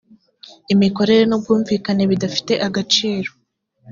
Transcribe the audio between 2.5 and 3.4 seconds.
agaciro